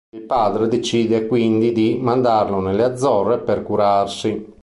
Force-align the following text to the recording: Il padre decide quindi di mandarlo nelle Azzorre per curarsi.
Il 0.15 0.23
padre 0.23 0.67
decide 0.67 1.27
quindi 1.27 1.73
di 1.73 1.99
mandarlo 2.01 2.59
nelle 2.59 2.83
Azzorre 2.85 3.37
per 3.37 3.61
curarsi. 3.61 4.51